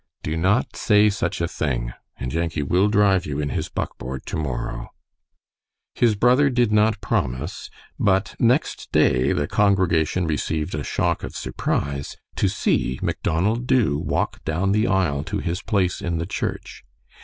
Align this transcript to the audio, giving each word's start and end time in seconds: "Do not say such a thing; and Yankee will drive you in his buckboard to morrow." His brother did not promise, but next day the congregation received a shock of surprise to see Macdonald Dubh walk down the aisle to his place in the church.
"Do 0.23 0.35
not 0.35 0.75
say 0.75 1.11
such 1.11 1.41
a 1.41 1.47
thing; 1.47 1.93
and 2.17 2.33
Yankee 2.33 2.63
will 2.63 2.87
drive 2.87 3.27
you 3.27 3.39
in 3.39 3.49
his 3.49 3.69
buckboard 3.69 4.25
to 4.25 4.35
morrow." 4.35 4.89
His 5.93 6.15
brother 6.15 6.49
did 6.49 6.71
not 6.71 7.01
promise, 7.01 7.69
but 7.99 8.33
next 8.39 8.91
day 8.91 9.31
the 9.31 9.45
congregation 9.47 10.25
received 10.25 10.73
a 10.73 10.83
shock 10.83 11.21
of 11.21 11.35
surprise 11.35 12.17
to 12.37 12.47
see 12.49 12.97
Macdonald 13.03 13.67
Dubh 13.67 14.03
walk 14.03 14.43
down 14.43 14.71
the 14.71 14.87
aisle 14.87 15.23
to 15.25 15.37
his 15.37 15.61
place 15.61 16.01
in 16.01 16.17
the 16.17 16.25
church. 16.25 16.83